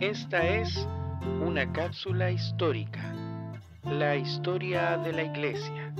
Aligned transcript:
Esta 0.00 0.46
es 0.46 0.86
una 1.44 1.72
cápsula 1.72 2.30
histórica, 2.30 3.12
la 3.82 4.14
historia 4.14 4.96
de 4.96 5.12
la 5.12 5.24
Iglesia, 5.24 5.92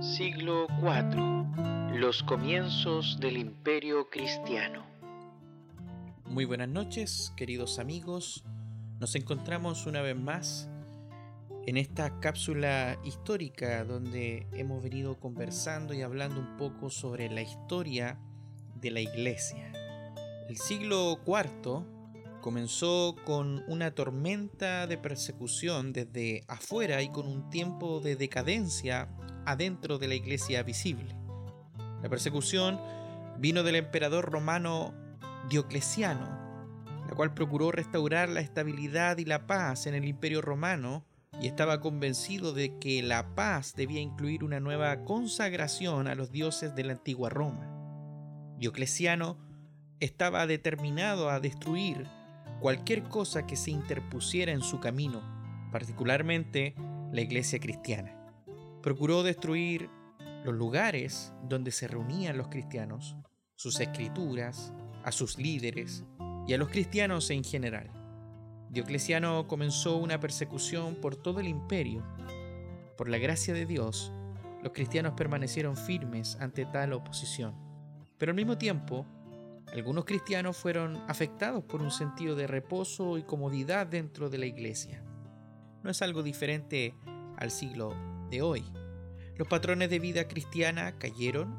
siglo 0.00 0.68
IV, 0.80 1.98
los 1.98 2.22
comienzos 2.22 3.18
del 3.18 3.38
imperio 3.38 4.08
cristiano. 4.10 4.84
Muy 6.24 6.44
buenas 6.44 6.68
noches, 6.68 7.32
queridos 7.36 7.80
amigos. 7.80 8.44
Nos 9.00 9.16
encontramos 9.16 9.86
una 9.86 10.02
vez 10.02 10.16
más 10.16 10.70
en 11.66 11.78
esta 11.78 12.20
cápsula 12.20 12.96
histórica 13.04 13.82
donde 13.82 14.46
hemos 14.52 14.84
venido 14.84 15.18
conversando 15.18 15.94
y 15.94 16.02
hablando 16.02 16.38
un 16.38 16.56
poco 16.56 16.90
sobre 16.90 17.28
la 17.28 17.42
historia 17.42 18.20
de 18.80 18.92
la 18.92 19.00
Iglesia. 19.00 19.72
El 20.48 20.58
siglo 20.58 21.18
IV 21.26 22.01
comenzó 22.42 23.16
con 23.24 23.64
una 23.68 23.94
tormenta 23.94 24.86
de 24.86 24.98
persecución 24.98 25.94
desde 25.94 26.44
afuera 26.48 27.00
y 27.00 27.08
con 27.08 27.26
un 27.26 27.48
tiempo 27.48 28.00
de 28.00 28.16
decadencia 28.16 29.08
adentro 29.46 29.96
de 29.96 30.08
la 30.08 30.14
iglesia 30.14 30.62
visible. 30.62 31.16
La 32.02 32.10
persecución 32.10 32.78
vino 33.38 33.62
del 33.62 33.76
emperador 33.76 34.30
romano 34.30 34.92
Diocleciano, 35.48 36.26
la 37.08 37.14
cual 37.14 37.32
procuró 37.32 37.72
restaurar 37.72 38.28
la 38.28 38.40
estabilidad 38.40 39.16
y 39.18 39.24
la 39.24 39.46
paz 39.46 39.86
en 39.86 39.94
el 39.94 40.04
imperio 40.04 40.42
romano 40.42 41.06
y 41.40 41.46
estaba 41.46 41.80
convencido 41.80 42.52
de 42.52 42.78
que 42.78 43.02
la 43.02 43.34
paz 43.34 43.74
debía 43.74 44.00
incluir 44.00 44.44
una 44.44 44.60
nueva 44.60 45.04
consagración 45.04 46.08
a 46.08 46.14
los 46.14 46.30
dioses 46.30 46.74
de 46.74 46.84
la 46.84 46.92
antigua 46.92 47.30
Roma. 47.30 47.68
Diocleciano 48.58 49.38
estaba 50.00 50.46
determinado 50.46 51.30
a 51.30 51.40
destruir 51.40 52.08
cualquier 52.62 53.02
cosa 53.02 53.44
que 53.44 53.56
se 53.56 53.72
interpusiera 53.72 54.52
en 54.52 54.62
su 54.62 54.78
camino, 54.78 55.20
particularmente 55.72 56.76
la 57.10 57.20
iglesia 57.20 57.58
cristiana. 57.58 58.16
Procuró 58.82 59.24
destruir 59.24 59.90
los 60.44 60.54
lugares 60.54 61.32
donde 61.42 61.72
se 61.72 61.88
reunían 61.88 62.38
los 62.38 62.46
cristianos, 62.46 63.16
sus 63.56 63.80
escrituras, 63.80 64.72
a 65.02 65.10
sus 65.10 65.38
líderes 65.38 66.04
y 66.46 66.52
a 66.52 66.58
los 66.58 66.68
cristianos 66.68 67.30
en 67.30 67.42
general. 67.42 67.90
Diocleciano 68.70 69.48
comenzó 69.48 69.96
una 69.96 70.20
persecución 70.20 70.94
por 70.94 71.16
todo 71.16 71.40
el 71.40 71.48
imperio. 71.48 72.06
Por 72.96 73.08
la 73.08 73.18
gracia 73.18 73.52
de 73.54 73.66
Dios, 73.66 74.12
los 74.62 74.72
cristianos 74.72 75.14
permanecieron 75.16 75.76
firmes 75.76 76.36
ante 76.40 76.64
tal 76.66 76.92
oposición. 76.92 77.56
Pero 78.18 78.30
al 78.30 78.36
mismo 78.36 78.56
tiempo, 78.56 79.04
algunos 79.72 80.04
cristianos 80.04 80.56
fueron 80.56 81.02
afectados 81.08 81.64
por 81.64 81.80
un 81.80 81.90
sentido 81.90 82.36
de 82.36 82.46
reposo 82.46 83.16
y 83.16 83.22
comodidad 83.22 83.86
dentro 83.86 84.28
de 84.28 84.36
la 84.36 84.44
iglesia. 84.44 85.02
No 85.82 85.90
es 85.90 86.02
algo 86.02 86.22
diferente 86.22 86.94
al 87.38 87.50
siglo 87.50 87.96
de 88.30 88.42
hoy. 88.42 88.64
Los 89.36 89.48
patrones 89.48 89.88
de 89.88 89.98
vida 89.98 90.28
cristiana 90.28 90.98
cayeron, 90.98 91.56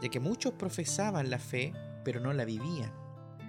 ya 0.00 0.08
que 0.08 0.20
muchos 0.20 0.52
profesaban 0.52 1.30
la 1.30 1.40
fe, 1.40 1.72
pero 2.04 2.20
no 2.20 2.32
la 2.32 2.44
vivían. 2.44 2.92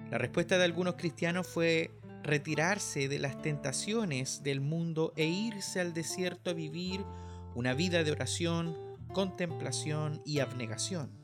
La 0.09 0.17
respuesta 0.17 0.57
de 0.57 0.63
algunos 0.63 0.95
cristianos 0.95 1.45
fue 1.45 1.91
retirarse 2.23 3.07
de 3.07 3.19
las 3.19 3.39
tentaciones 3.43 4.41
del 4.41 4.59
mundo 4.59 5.13
e 5.17 5.25
irse 5.25 5.79
al 5.79 5.93
desierto 5.93 6.49
a 6.49 6.53
vivir 6.53 7.05
una 7.53 7.75
vida 7.75 8.03
de 8.03 8.11
oración, 8.11 8.75
contemplación 9.13 10.21
y 10.25 10.39
abnegación. 10.39 11.18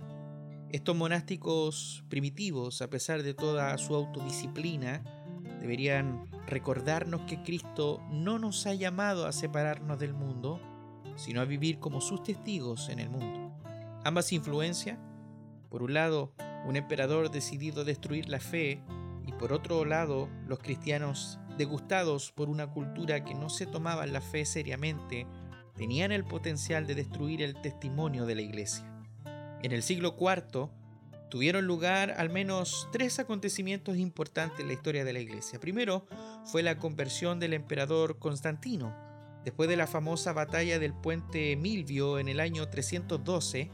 Estos 0.76 0.94
monásticos 0.94 2.04
primitivos, 2.10 2.82
a 2.82 2.90
pesar 2.90 3.24
de 3.24 3.34
toda 3.34 3.78
su 3.78 3.96
autodisciplina, 3.96 5.02
deberían 5.62 6.30
recordarnos 6.48 7.22
que 7.22 7.42
Cristo 7.42 8.04
no 8.12 8.40
nos 8.40 8.68
ha 8.68 8.74
llamado 8.74 9.26
a 9.26 9.32
separarnos 9.32 9.98
del 10.00 10.14
mundo, 10.14 10.60
sino 11.16 11.40
a 11.40 11.46
vivir 11.46 11.80
como 11.80 12.02
sus 12.02 12.24
testigos 12.24 12.90
en 12.90 13.00
el 13.00 13.10
mundo. 13.10 13.58
Ambas 14.04 14.34
influencias, 14.34 15.00
por 15.70 15.82
un 15.82 15.94
lado, 15.94 16.34
un 16.68 16.76
emperador 16.76 17.32
decidido 17.32 17.84
a 17.84 17.86
destruir 17.86 18.28
la 18.28 18.42
fe 18.42 18.84
y 19.26 19.32
por 19.32 19.54
otro 19.54 19.86
lado 19.86 20.28
los 20.46 20.60
cristianos 20.60 21.40
degustados 21.58 22.34
por 22.34 22.50
una 22.50 22.68
cultura 22.68 23.24
que 23.24 23.34
no 23.34 23.48
se 23.50 23.66
tomaba 23.66 24.06
la 24.08 24.20
fe 24.20 24.44
seriamente, 24.44 25.26
tenían 25.78 26.12
el 26.12 26.26
potencial 26.26 26.86
de 26.86 26.96
destruir 26.96 27.42
el 27.42 27.62
testimonio 27.62 28.26
de 28.26 28.36
la 28.36 28.42
iglesia. 28.42 28.92
En 29.66 29.72
el 29.72 29.82
siglo 29.82 30.16
IV 30.20 30.70
tuvieron 31.28 31.66
lugar 31.66 32.14
al 32.20 32.30
menos 32.30 32.88
tres 32.92 33.18
acontecimientos 33.18 33.98
importantes 33.98 34.60
en 34.60 34.68
la 34.68 34.74
historia 34.74 35.04
de 35.04 35.12
la 35.12 35.18
iglesia. 35.18 35.60
Primero 35.60 36.06
fue 36.46 36.62
la 36.62 36.78
conversión 36.78 37.40
del 37.40 37.54
emperador 37.54 38.20
Constantino. 38.20 38.96
Después 39.44 39.68
de 39.68 39.76
la 39.76 39.88
famosa 39.88 40.34
batalla 40.34 40.78
del 40.78 40.94
puente 40.94 41.56
Milvio 41.56 42.20
en 42.20 42.28
el 42.28 42.42
año 42.42 42.70
312, 42.70 43.72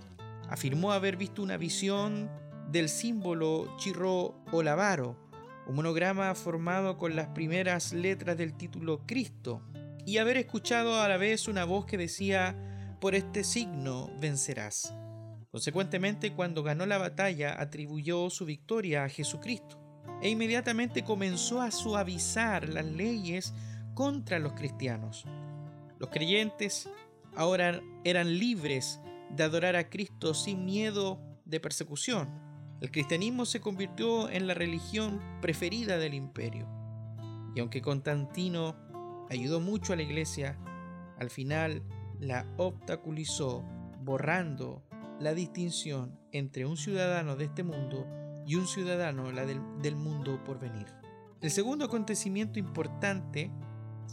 afirmó 0.48 0.94
haber 0.94 1.18
visto 1.18 1.44
una 1.44 1.58
visión 1.58 2.32
del 2.70 2.88
símbolo 2.88 3.76
Chirro 3.76 4.42
Olavaro, 4.54 5.18
un 5.68 5.76
monograma 5.76 6.34
formado 6.36 6.98
con 6.98 7.18
las 7.18 7.28
primeras 7.28 7.92
letras 7.92 8.38
del 8.38 8.54
título 8.54 9.02
Cristo, 9.06 9.62
y 10.06 10.20
haber 10.20 10.38
escuchado 10.38 11.02
a 11.02 11.10
la 11.10 11.18
vez 11.18 11.50
una 11.50 11.66
voz 11.66 11.86
que 11.86 11.98
decía, 11.98 12.56
por 13.02 13.14
este 13.14 13.44
signo 13.44 14.10
vencerás. 14.22 14.94
Consecuentemente, 15.52 16.32
cuando 16.32 16.64
ganó 16.64 16.86
la 16.86 16.98
batalla, 16.98 17.62
atribuyó 17.62 18.30
su 18.30 18.46
victoria 18.46 19.04
a 19.04 19.10
Jesucristo 19.10 19.78
e 20.22 20.30
inmediatamente 20.30 21.04
comenzó 21.04 21.62
a 21.62 21.72
suavizar 21.72 22.70
las 22.70 22.86
leyes 22.86 23.54
contra 23.94 24.40
los 24.40 24.54
cristianos. 24.54 25.26
Los 26.00 26.10
creyentes 26.10 26.90
ahora 27.36 27.82
eran 28.04 28.40
libres 28.40 29.02
de 29.30 29.44
adorar 29.44 29.76
a 29.76 29.90
Cristo 29.90 30.34
sin 30.34 30.66
miedo 30.66 31.20
de 31.46 31.60
persecución. 31.60 32.30
El 32.80 32.90
cristianismo 32.90 33.46
se 33.46 33.62
convirtió 33.62 34.30
en 34.30 34.48
la 34.48 34.54
religión 34.54 35.22
preferida 35.42 35.98
del 35.98 36.14
imperio. 36.14 36.68
Y 37.56 37.60
aunque 37.60 37.82
Constantino 37.82 38.76
ayudó 39.30 39.60
mucho 39.60 39.94
a 39.94 39.98
la 39.98 40.02
iglesia, 40.04 40.58
al 41.20 41.30
final 41.30 41.84
la 42.20 42.48
obstaculizó 42.58 43.64
borrando 44.02 44.84
la 45.22 45.34
distinción 45.34 46.20
entre 46.32 46.66
un 46.66 46.78
ciudadano 46.78 47.36
de 47.36 47.46
este 47.46 47.64
mundo 47.64 48.08
y 48.46 48.56
un 48.56 48.68
ciudadano 48.68 49.32
la 49.32 49.46
del, 49.46 49.62
del 49.82 49.96
mundo 49.96 50.44
por 50.44 50.60
venir. 50.60 50.88
El 51.42 51.52
segundo 51.52 51.86
acontecimiento 51.86 52.60
importante 52.60 53.52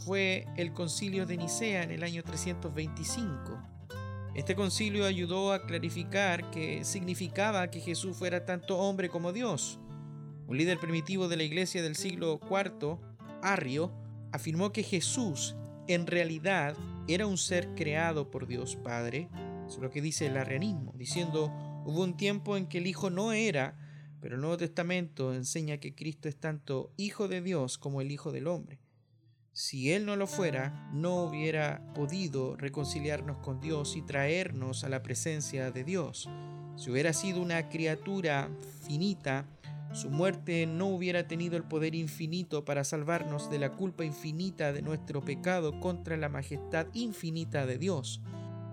fue 0.05 0.45
el 0.55 0.71
concilio 0.73 1.25
de 1.25 1.37
Nicea 1.37 1.83
en 1.83 1.91
el 1.91 2.03
año 2.03 2.23
325 2.23 3.69
este 4.35 4.55
concilio 4.55 5.05
ayudó 5.05 5.51
a 5.51 5.65
clarificar 5.65 6.49
que 6.51 6.85
significaba 6.85 7.69
que 7.69 7.79
Jesús 7.79 8.15
fuera 8.15 8.45
tanto 8.45 8.77
hombre 8.77 9.09
como 9.09 9.33
Dios. 9.33 9.79
Un 10.47 10.57
líder 10.57 10.79
primitivo 10.79 11.27
de 11.27 11.37
la 11.37 11.43
iglesia 11.43 11.81
del 11.81 11.95
siglo 11.95 12.39
IV, 12.49 12.99
Arrio, 13.41 13.91
afirmó 14.31 14.71
que 14.71 14.83
Jesús 14.83 15.55
en 15.87 16.05
realidad 16.05 16.75
era 17.07 17.25
un 17.25 17.37
ser 17.37 17.73
creado 17.75 18.29
por 18.29 18.45
Dios 18.45 18.75
Padre, 18.75 19.29
es 19.77 19.83
lo 19.83 19.89
que 19.89 20.01
dice 20.01 20.27
el 20.27 20.37
arrianismo, 20.37 20.93
diciendo 20.95 21.51
hubo 21.85 22.03
un 22.03 22.17
tiempo 22.17 22.57
en 22.57 22.67
que 22.67 22.79
el 22.79 22.87
Hijo 22.87 23.09
no 23.09 23.31
era, 23.31 23.77
pero 24.21 24.35
el 24.35 24.41
Nuevo 24.41 24.57
Testamento 24.57 25.33
enseña 25.33 25.77
que 25.77 25.95
Cristo 25.95 26.27
es 26.27 26.37
tanto 26.37 26.91
Hijo 26.97 27.27
de 27.27 27.41
Dios 27.41 27.77
como 27.77 28.01
el 28.01 28.11
Hijo 28.11 28.31
del 28.31 28.47
Hombre. 28.47 28.79
Si 29.51 29.91
Él 29.91 30.05
no 30.05 30.15
lo 30.15 30.27
fuera, 30.27 30.89
no 30.93 31.23
hubiera 31.23 31.93
podido 31.93 32.55
reconciliarnos 32.55 33.37
con 33.37 33.59
Dios 33.59 33.95
y 33.95 34.01
traernos 34.01 34.83
a 34.83 34.89
la 34.89 35.01
presencia 35.01 35.71
de 35.71 35.83
Dios. 35.83 36.29
Si 36.77 36.89
hubiera 36.89 37.11
sido 37.13 37.41
una 37.41 37.67
criatura 37.67 38.49
finita, 38.87 39.45
su 39.91 40.09
muerte 40.09 40.65
no 40.67 40.87
hubiera 40.87 41.27
tenido 41.27 41.57
el 41.57 41.63
poder 41.63 41.95
infinito 41.95 42.63
para 42.63 42.83
salvarnos 42.83 43.49
de 43.49 43.59
la 43.59 43.71
culpa 43.71 44.05
infinita 44.05 44.71
de 44.71 44.81
nuestro 44.81 45.25
pecado 45.25 45.79
contra 45.79 46.15
la 46.15 46.29
majestad 46.29 46.87
infinita 46.93 47.65
de 47.65 47.79
Dios. 47.79 48.21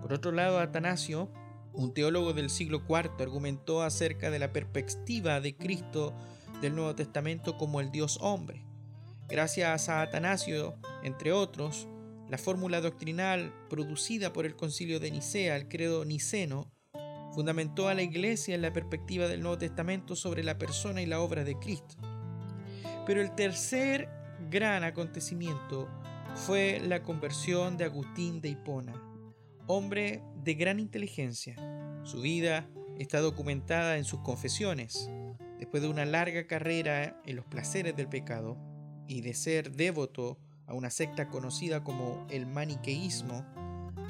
Por 0.07 0.13
otro 0.13 0.31
lado, 0.31 0.59
Atanasio, 0.59 1.29
un 1.73 1.93
teólogo 1.93 2.31
del 2.31 2.49
siglo 2.49 2.81
IV, 2.87 3.11
argumentó 3.19 3.83
acerca 3.83 4.31
de 4.31 4.39
la 4.39 4.53
perspectiva 4.53 5.41
de 5.41 5.57
Cristo 5.57 6.13
del 6.61 6.75
Nuevo 6.75 6.95
Testamento 6.95 7.57
como 7.57 7.81
el 7.81 7.91
Dios 7.91 8.17
hombre. 8.21 8.63
Gracias 9.27 9.89
a 9.89 10.01
Atanasio, 10.01 10.75
entre 11.03 11.33
otros, 11.33 11.89
la 12.29 12.37
fórmula 12.37 12.79
doctrinal 12.79 13.53
producida 13.69 14.31
por 14.31 14.45
el 14.45 14.55
concilio 14.55 15.01
de 15.01 15.11
Nicea, 15.11 15.57
el 15.57 15.67
credo 15.67 16.05
niceno, 16.05 16.71
fundamentó 17.33 17.89
a 17.89 17.93
la 17.93 18.01
iglesia 18.01 18.55
en 18.55 18.61
la 18.61 18.71
perspectiva 18.71 19.27
del 19.27 19.41
Nuevo 19.41 19.57
Testamento 19.57 20.15
sobre 20.15 20.41
la 20.41 20.57
persona 20.57 21.01
y 21.01 21.05
la 21.05 21.19
obra 21.19 21.43
de 21.43 21.59
Cristo. 21.59 21.97
Pero 23.05 23.21
el 23.21 23.35
tercer 23.35 24.07
gran 24.49 24.85
acontecimiento 24.85 25.89
fue 26.33 26.79
la 26.81 27.03
conversión 27.03 27.75
de 27.75 27.83
Agustín 27.83 28.39
de 28.39 28.47
Hipona, 28.47 28.93
hombre 29.67 30.23
de 30.43 30.53
gran 30.55 30.79
inteligencia. 30.79 31.55
Su 32.03 32.21
vida 32.21 32.67
está 32.97 33.19
documentada 33.19 33.97
en 33.97 34.05
sus 34.05 34.21
confesiones. 34.21 35.11
Después 35.59 35.83
de 35.83 35.89
una 35.89 36.05
larga 36.05 36.47
carrera 36.47 37.21
en 37.25 37.35
los 37.35 37.45
placeres 37.45 37.95
del 37.95 38.07
pecado, 38.07 38.57
y 39.07 39.21
de 39.21 39.33
ser 39.33 39.71
devoto 39.71 40.37
a 40.65 40.73
una 40.73 40.89
secta 40.89 41.29
conocida 41.29 41.83
como 41.83 42.27
el 42.29 42.45
maniqueísmo, 42.45 43.45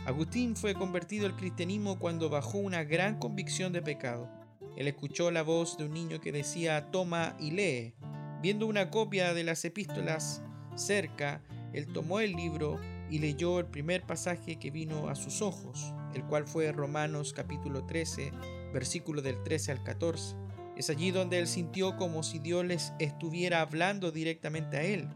Agustín 0.05 0.55
fue 0.55 0.73
convertido 0.73 1.25
al 1.25 1.35
cristianismo 1.35 1.99
cuando 1.99 2.29
bajó 2.29 2.57
una 2.59 2.83
gran 2.83 3.19
convicción 3.19 3.73
de 3.73 3.81
pecado. 3.81 4.29
Él 4.75 4.87
escuchó 4.87 5.31
la 5.31 5.43
voz 5.43 5.77
de 5.77 5.85
un 5.85 5.93
niño 5.93 6.19
que 6.19 6.31
decía 6.31 6.91
toma 6.91 7.35
y 7.39 7.51
lee. 7.51 7.93
Viendo 8.41 8.67
una 8.67 8.89
copia 8.89 9.33
de 9.33 9.43
las 9.43 9.65
epístolas 9.65 10.41
cerca, 10.75 11.41
él 11.73 11.87
tomó 11.91 12.19
el 12.19 12.33
libro 12.33 12.79
y 13.09 13.19
leyó 13.19 13.59
el 13.59 13.65
primer 13.65 14.03
pasaje 14.03 14.57
que 14.57 14.71
vino 14.71 15.09
a 15.09 15.15
sus 15.15 15.41
ojos, 15.41 15.93
el 16.13 16.23
cual 16.25 16.47
fue 16.47 16.71
Romanos 16.71 17.33
capítulo 17.33 17.85
13, 17.85 18.31
versículo 18.73 19.21
del 19.21 19.41
13 19.43 19.71
al 19.71 19.83
14. 19.83 20.35
Es 20.75 20.89
allí 20.89 21.11
donde 21.11 21.39
él 21.39 21.47
sintió 21.47 21.97
como 21.97 22.23
si 22.23 22.39
Dios 22.39 22.65
les 22.65 22.93
estuviera 22.99 23.61
hablando 23.61 24.11
directamente 24.11 24.77
a 24.77 24.83
él. 24.83 25.07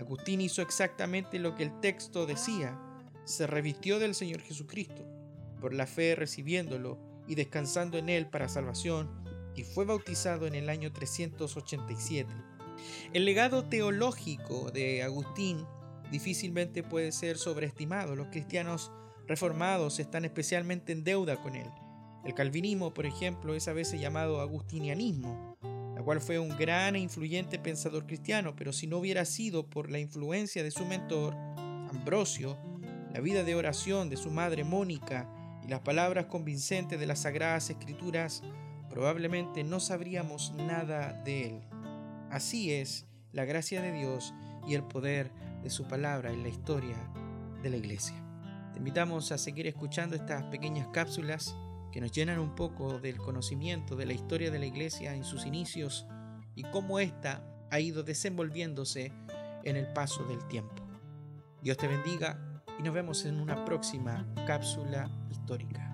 Agustín 0.00 0.40
hizo 0.40 0.62
exactamente 0.62 1.38
lo 1.38 1.54
que 1.54 1.62
el 1.62 1.80
texto 1.80 2.26
decía. 2.26 2.78
Se 3.24 3.46
revistió 3.46 3.98
del 3.98 4.14
Señor 4.14 4.40
Jesucristo, 4.40 5.06
por 5.60 5.72
la 5.72 5.86
fe 5.86 6.16
recibiéndolo 6.16 6.98
y 7.28 7.36
descansando 7.36 7.96
en 7.96 8.08
él 8.08 8.26
para 8.26 8.48
salvación, 8.48 9.08
y 9.54 9.62
fue 9.62 9.84
bautizado 9.84 10.46
en 10.46 10.54
el 10.54 10.68
año 10.68 10.92
387. 10.92 12.28
El 13.12 13.24
legado 13.24 13.64
teológico 13.64 14.70
de 14.72 15.02
Agustín 15.04 15.64
difícilmente 16.10 16.82
puede 16.82 17.12
ser 17.12 17.38
sobreestimado. 17.38 18.16
Los 18.16 18.28
cristianos 18.28 18.92
reformados 19.26 19.98
están 19.98 20.24
especialmente 20.24 20.92
en 20.92 21.04
deuda 21.04 21.40
con 21.40 21.54
él. 21.56 21.68
El 22.24 22.34
calvinismo, 22.34 22.94
por 22.94 23.06
ejemplo, 23.06 23.54
es 23.54 23.68
a 23.68 23.72
veces 23.72 24.00
llamado 24.00 24.40
agustinianismo, 24.40 25.58
la 25.94 26.02
cual 26.02 26.20
fue 26.20 26.38
un 26.38 26.56
gran 26.56 26.96
e 26.96 27.00
influyente 27.00 27.58
pensador 27.58 28.06
cristiano, 28.06 28.54
pero 28.56 28.72
si 28.72 28.86
no 28.86 28.98
hubiera 28.98 29.24
sido 29.24 29.68
por 29.68 29.90
la 29.90 29.98
influencia 29.98 30.62
de 30.62 30.70
su 30.70 30.86
mentor, 30.86 31.34
Ambrosio, 31.90 32.56
la 33.12 33.20
vida 33.20 33.44
de 33.44 33.54
oración 33.54 34.08
de 34.08 34.16
su 34.16 34.30
madre 34.30 34.64
Mónica 34.64 35.28
y 35.62 35.68
las 35.68 35.80
palabras 35.80 36.26
convincentes 36.26 36.98
de 36.98 37.06
las 37.06 37.20
sagradas 37.20 37.70
escrituras, 37.70 38.42
probablemente 38.88 39.62
no 39.62 39.78
sabríamos 39.78 40.52
nada 40.56 41.12
de 41.24 41.48
él. 41.48 41.60
Así 42.30 42.72
es 42.72 43.06
la 43.32 43.44
gracia 43.44 43.82
de 43.82 43.92
Dios 43.92 44.34
y 44.66 44.74
el 44.74 44.82
poder 44.82 45.30
de 45.64 45.70
su 45.70 45.84
palabra 45.84 46.30
en 46.30 46.42
la 46.42 46.48
historia 46.50 46.96
de 47.62 47.70
la 47.70 47.76
iglesia. 47.76 48.14
Te 48.72 48.78
invitamos 48.78 49.32
a 49.32 49.38
seguir 49.38 49.66
escuchando 49.66 50.14
estas 50.14 50.44
pequeñas 50.44 50.88
cápsulas 50.92 51.56
que 51.90 52.00
nos 52.00 52.12
llenan 52.12 52.38
un 52.38 52.54
poco 52.54 53.00
del 53.00 53.16
conocimiento 53.16 53.96
de 53.96 54.04
la 54.04 54.12
historia 54.12 54.50
de 54.50 54.58
la 54.58 54.66
iglesia 54.66 55.14
en 55.14 55.24
sus 55.24 55.46
inicios 55.46 56.06
y 56.54 56.64
cómo 56.64 57.00
ésta 57.00 57.42
ha 57.70 57.80
ido 57.80 58.02
desenvolviéndose 58.02 59.10
en 59.64 59.76
el 59.76 59.92
paso 59.92 60.22
del 60.24 60.46
tiempo. 60.48 60.82
Dios 61.62 61.78
te 61.78 61.88
bendiga 61.88 62.62
y 62.78 62.82
nos 62.82 62.92
vemos 62.92 63.24
en 63.24 63.40
una 63.40 63.64
próxima 63.64 64.26
cápsula 64.46 65.08
histórica. 65.30 65.93